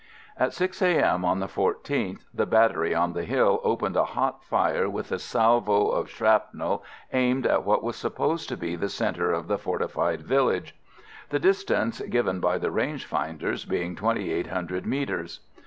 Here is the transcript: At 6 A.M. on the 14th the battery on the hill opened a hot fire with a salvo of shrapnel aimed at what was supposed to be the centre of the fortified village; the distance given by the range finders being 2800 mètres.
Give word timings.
At 0.35 0.51
6 0.55 0.81
A.M. 0.81 1.23
on 1.23 1.41
the 1.41 1.45
14th 1.45 2.25
the 2.33 2.47
battery 2.47 2.95
on 2.95 3.13
the 3.13 3.23
hill 3.23 3.61
opened 3.63 3.95
a 3.95 4.03
hot 4.03 4.43
fire 4.43 4.89
with 4.89 5.11
a 5.11 5.19
salvo 5.19 5.89
of 5.89 6.09
shrapnel 6.09 6.83
aimed 7.13 7.45
at 7.45 7.63
what 7.63 7.83
was 7.83 7.97
supposed 7.97 8.49
to 8.49 8.57
be 8.57 8.75
the 8.75 8.89
centre 8.89 9.31
of 9.31 9.47
the 9.47 9.59
fortified 9.59 10.23
village; 10.23 10.75
the 11.29 11.37
distance 11.37 12.01
given 12.01 12.39
by 12.39 12.57
the 12.57 12.71
range 12.71 13.05
finders 13.05 13.63
being 13.63 13.95
2800 13.95 14.85
mètres. 14.87 15.37